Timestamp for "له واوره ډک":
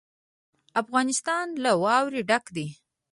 1.63-2.45